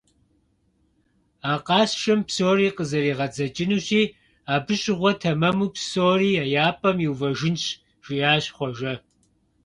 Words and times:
А 1.51 1.53
къасшэм 1.65 2.19
псори 2.27 2.67
къызэригъэдзэкӀынущи, 2.77 4.03
абы 4.53 4.73
щыгъуэ 4.81 5.11
тэмэму 5.21 5.67
псори 5.75 6.29
я 6.65 6.67
пӀэм 6.79 6.97
иувэжынщ,- 7.05 7.63
жиӀащ 8.05 8.43
Хъуэжэ. 8.55 8.93